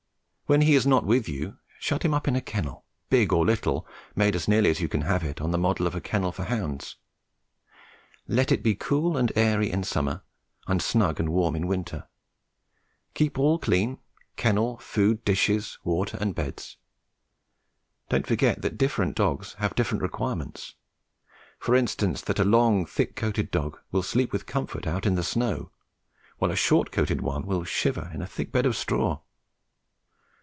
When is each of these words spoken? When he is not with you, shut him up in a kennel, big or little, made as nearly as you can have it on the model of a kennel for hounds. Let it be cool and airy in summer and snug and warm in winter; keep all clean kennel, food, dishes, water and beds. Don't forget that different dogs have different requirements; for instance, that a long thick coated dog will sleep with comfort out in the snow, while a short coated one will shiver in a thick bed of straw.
When 0.51 0.59
he 0.63 0.75
is 0.75 0.85
not 0.85 1.05
with 1.05 1.29
you, 1.29 1.59
shut 1.79 2.03
him 2.03 2.13
up 2.13 2.27
in 2.27 2.35
a 2.35 2.41
kennel, 2.41 2.83
big 3.09 3.31
or 3.31 3.45
little, 3.45 3.87
made 4.17 4.35
as 4.35 4.49
nearly 4.49 4.69
as 4.69 4.81
you 4.81 4.89
can 4.89 5.03
have 5.03 5.23
it 5.23 5.39
on 5.39 5.51
the 5.51 5.57
model 5.57 5.87
of 5.87 5.95
a 5.95 6.01
kennel 6.01 6.33
for 6.33 6.43
hounds. 6.43 6.97
Let 8.27 8.51
it 8.51 8.61
be 8.61 8.75
cool 8.75 9.15
and 9.15 9.31
airy 9.37 9.71
in 9.71 9.85
summer 9.85 10.23
and 10.67 10.81
snug 10.81 11.21
and 11.21 11.29
warm 11.29 11.55
in 11.55 11.67
winter; 11.67 12.09
keep 13.13 13.39
all 13.39 13.59
clean 13.59 13.99
kennel, 14.35 14.77
food, 14.79 15.23
dishes, 15.23 15.79
water 15.85 16.17
and 16.19 16.35
beds. 16.35 16.75
Don't 18.09 18.27
forget 18.27 18.61
that 18.61 18.77
different 18.77 19.15
dogs 19.15 19.53
have 19.59 19.73
different 19.73 20.01
requirements; 20.01 20.75
for 21.59 21.77
instance, 21.77 22.19
that 22.23 22.39
a 22.39 22.43
long 22.43 22.85
thick 22.85 23.15
coated 23.15 23.51
dog 23.51 23.79
will 23.93 24.03
sleep 24.03 24.33
with 24.33 24.45
comfort 24.47 24.85
out 24.85 25.05
in 25.05 25.15
the 25.15 25.23
snow, 25.23 25.71
while 26.39 26.51
a 26.51 26.57
short 26.57 26.91
coated 26.91 27.21
one 27.21 27.45
will 27.45 27.63
shiver 27.63 28.11
in 28.13 28.21
a 28.21 28.27
thick 28.27 28.51
bed 28.51 28.65
of 28.65 28.75
straw. 28.75 29.21